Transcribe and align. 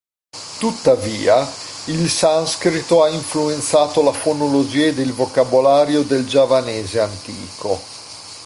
Tuttavia, 0.57 1.47
il 1.85 2.09
Sanscrito 2.09 3.03
ha 3.03 3.09
influenzato 3.09 4.01
la 4.01 4.11
fonologia 4.11 4.87
ed 4.87 4.97
il 4.97 5.13
vocabolario 5.13 6.01
del 6.01 6.25
Giavanese 6.25 6.99
antico. 7.01 7.79